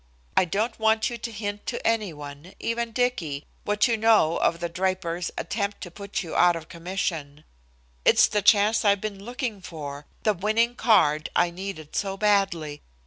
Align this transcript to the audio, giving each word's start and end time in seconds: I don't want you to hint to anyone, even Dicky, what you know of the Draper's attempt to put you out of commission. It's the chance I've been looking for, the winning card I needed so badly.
I 0.35 0.45
don't 0.45 0.79
want 0.79 1.11
you 1.11 1.19
to 1.19 1.31
hint 1.31 1.67
to 1.67 1.87
anyone, 1.87 2.55
even 2.59 2.91
Dicky, 2.91 3.45
what 3.65 3.87
you 3.87 3.97
know 3.97 4.37
of 4.37 4.59
the 4.59 4.67
Draper's 4.67 5.29
attempt 5.37 5.79
to 5.81 5.91
put 5.91 6.23
you 6.23 6.35
out 6.35 6.55
of 6.55 6.69
commission. 6.69 7.43
It's 8.03 8.25
the 8.27 8.41
chance 8.41 8.83
I've 8.83 8.99
been 8.99 9.23
looking 9.23 9.61
for, 9.61 10.07
the 10.23 10.33
winning 10.33 10.73
card 10.73 11.29
I 11.35 11.51
needed 11.51 11.95
so 11.95 12.17
badly. 12.17 12.81